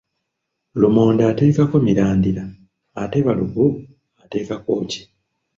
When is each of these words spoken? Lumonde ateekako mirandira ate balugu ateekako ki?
Lumonde 0.79 1.23
ateekako 1.31 1.75
mirandira 1.85 2.45
ate 3.01 3.17
balugu 3.25 3.65
ateekako 4.23 4.73
ki? 4.89 5.01